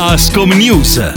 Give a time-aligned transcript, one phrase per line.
[0.00, 1.12] Ascom News.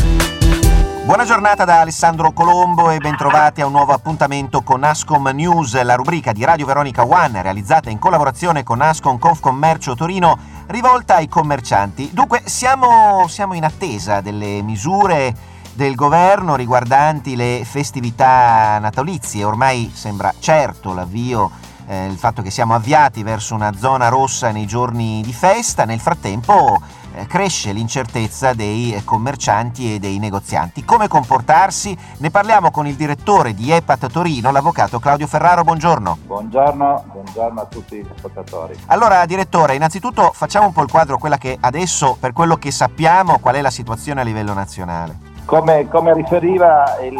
[1.05, 5.93] Buona giornata da Alessandro Colombo e bentrovati a un nuovo appuntamento con Ascom News, la
[5.93, 12.09] rubrica di Radio Veronica One realizzata in collaborazione con Ascom Confcommercio Torino rivolta ai commercianti.
[12.11, 15.31] Dunque siamo, siamo in attesa delle misure
[15.73, 19.43] del governo riguardanti le festività natalizie.
[19.43, 21.51] Ormai sembra certo l'avvio
[21.85, 25.99] eh, il fatto che siamo avviati verso una zona rossa nei giorni di festa, nel
[25.99, 26.81] frattempo
[27.27, 30.83] cresce l'incertezza dei eh, commercianti e dei negozianti.
[30.83, 31.97] Come comportarsi?
[32.17, 35.63] Ne parliamo con il direttore di EPAT Torino, l'avvocato Claudio Ferraro.
[35.63, 36.17] Buongiorno.
[36.25, 38.77] Buongiorno, buongiorno a tutti gli ascoltatori.
[38.87, 43.39] Allora, direttore, innanzitutto facciamo un po' il quadro, quella che adesso, per quello che sappiamo,
[43.39, 45.29] qual è la situazione a livello nazionale.
[45.45, 47.19] Come, come riferiva, il,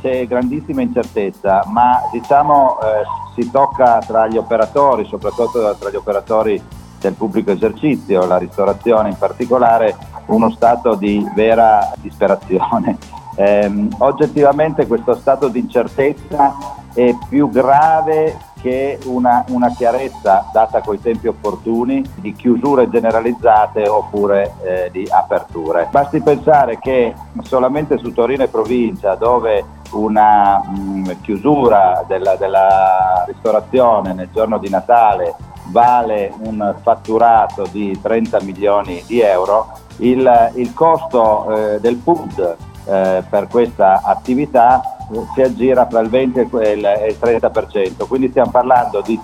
[0.00, 3.02] c'è grandissima incertezza, ma diciamo eh,
[3.34, 6.62] si tocca tra gli operatori, soprattutto tra gli operatori
[7.06, 12.98] del pubblico esercizio, la ristorazione in particolare, uno stato di vera disperazione.
[13.38, 16.56] Eh, oggettivamente questo stato di incertezza
[16.94, 24.54] è più grave che una, una, chiarezza data coi tempi opportuni di chiusure generalizzate oppure
[24.62, 25.88] eh, di aperture.
[25.90, 33.22] Basti pensare che solamente su Torino e provincia dove una mh, mm, chiusura della, della
[33.26, 35.34] ristorazione nel giorno di Natale
[35.70, 43.22] vale un fatturato di 30 milioni di euro, il, il costo eh, del food eh,
[43.28, 44.96] per questa attività
[45.34, 49.18] si aggira tra il 20 e il 30%, quindi stiamo parlando di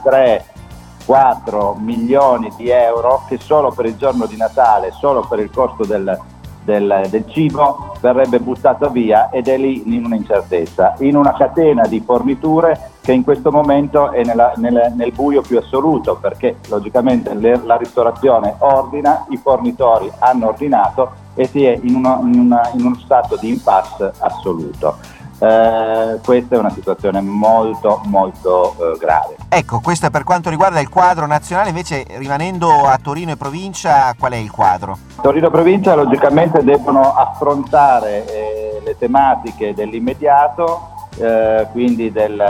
[1.07, 5.84] 3-4 milioni di euro che solo per il giorno di Natale, solo per il costo
[5.84, 6.19] del,
[6.65, 12.00] del, del, cibo verrebbe buttato via ed è lì in un'incertezza, in una catena di
[12.00, 17.61] forniture che in questo momento è nella, nel, nel, buio più assoluto perché logicamente le,
[17.64, 22.84] la ristorazione ordina, i fornitori hanno ordinato e si è in, uno, in, una, in
[22.84, 24.97] uno stato di impasse assoluto.
[25.43, 29.34] Eh, questa è una situazione molto molto eh, grave.
[29.49, 34.33] Ecco, questo per quanto riguarda il quadro nazionale, invece rimanendo a Torino e provincia, qual
[34.33, 34.99] è il quadro?
[35.21, 42.41] Torino e provincia logicamente devono affrontare eh, le tematiche dell'immediato, eh, quindi del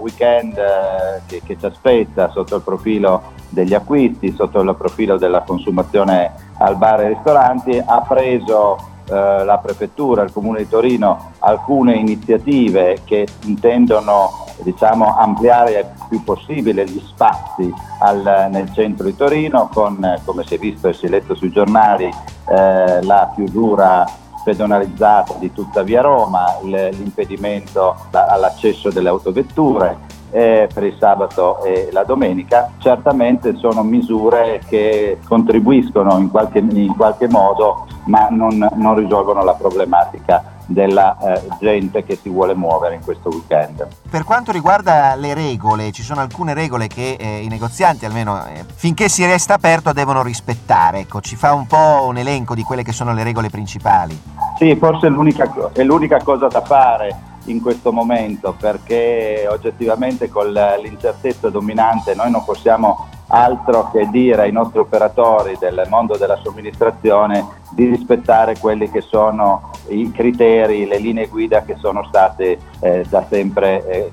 [0.00, 5.42] weekend eh, che, che ci aspetta sotto il profilo degli acquisti, sotto il profilo della
[5.42, 11.94] consumazione al bar e ristoranti, ha preso eh, la Prefettura, il Comune di Torino alcune
[11.94, 19.68] iniziative che intendono diciamo, ampliare il più possibile gli spazi al, nel centro di Torino
[19.72, 24.06] con, come si è visto e si è letto sui giornali, eh, la chiusura
[24.44, 32.04] pedonalizzata di tutta via Roma, l'impedimento all'accesso delle autovetture, eh, per il sabato e la
[32.04, 39.42] domenica, certamente sono misure che contribuiscono in qualche, in qualche modo ma non, non, risolvono
[39.44, 43.86] la problematica della eh, gente che si vuole muovere in questo weekend.
[44.10, 48.64] Per quanto riguarda le regole, ci sono alcune regole che eh, i negozianti, almeno eh,
[48.74, 51.00] finché si resta aperto, devono rispettare.
[51.00, 54.18] Ecco, ci fa un po' un elenco di quelle che sono le regole principali.
[54.58, 60.52] Sì, forse è l'unica, è l'unica cosa da fare in questo momento perché oggettivamente con
[60.52, 67.46] l'incertezza dominante noi non possiamo altro che dire ai nostri operatori del mondo della somministrazione
[67.70, 73.24] di rispettare quelli che sono i criteri, le linee guida che sono state eh, da
[73.28, 74.12] sempre eh,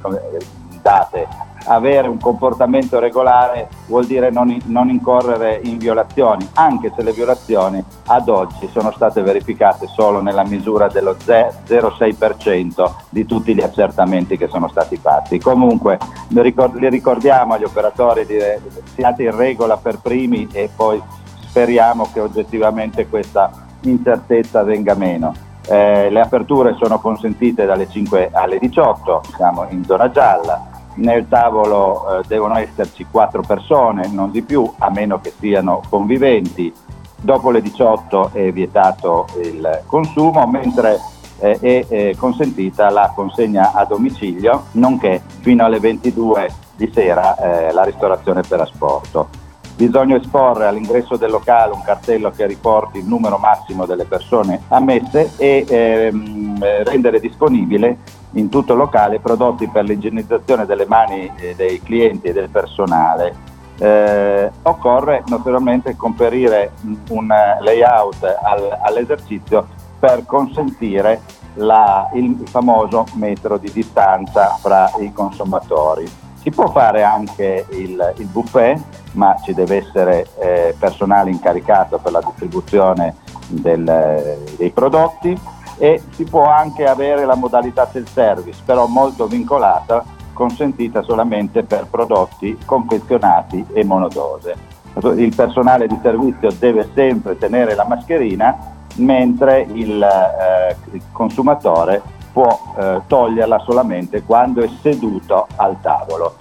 [0.82, 7.12] date avere un comportamento regolare vuol dire non, non, incorrere in violazioni, anche se le
[7.12, 14.38] violazioni ad oggi sono state verificate solo nella misura dello 0,6% di tutti gli accertamenti
[14.38, 15.40] che sono stati fatti.
[15.40, 15.98] Comunque
[16.30, 18.38] li ricordiamo agli operatori di
[18.94, 21.02] siate in regola per primi e poi
[21.48, 25.34] speriamo che oggettivamente questa incertezza venga meno.
[25.68, 30.69] Eh, le aperture sono consentite dalle 5 alle 18, siamo in zona gialla,
[31.00, 36.72] nel tavolo eh, devono esserci quattro persone, non di più, a meno che siano conviventi.
[37.22, 41.00] Dopo le 18 è vietato il consumo, mentre
[41.40, 47.72] eh, è, è consentita la consegna a domicilio, nonché fino alle 22 di sera eh,
[47.74, 49.28] la ristorazione per asporto.
[49.76, 55.32] Bisogna esporre all'ingresso del locale un cartello che riporti il numero massimo delle persone ammesse
[55.38, 57.98] e ehm, rendere disponibile
[58.34, 63.48] in tutto il locale prodotti per l'igienizzazione delle mani eh, dei clienti e del personale.
[63.78, 66.74] Eh, occorre naturalmente conferire
[67.10, 69.66] un layout al, all'esercizio
[69.98, 71.22] per consentire
[71.56, 76.08] la, il famoso metro di distanza fra i consumatori.
[76.42, 78.80] Si può fare anche il, il buffet,
[79.14, 83.16] ma ci deve essere eh, personale incaricato per la distribuzione
[83.48, 85.38] del, dei prodotti
[85.80, 90.04] e si può anche avere la modalità self-service, però molto vincolata,
[90.34, 94.56] consentita solamente per prodotti confezionati e monodose.
[95.16, 102.02] Il personale di servizio deve sempre tenere la mascherina, mentre il, eh, il consumatore
[102.34, 106.36] può eh, toglierla solamente quando è seduto al tavolo.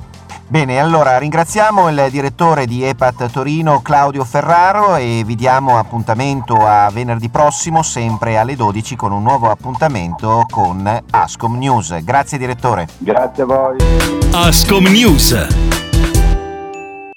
[0.51, 6.89] Bene, allora ringraziamo il direttore di EPAT Torino Claudio Ferraro e vi diamo appuntamento a
[6.91, 12.03] venerdì prossimo sempre alle 12 con un nuovo appuntamento con Ascom News.
[12.03, 12.89] Grazie direttore.
[12.97, 13.77] Grazie a voi.
[14.33, 15.78] Ascom News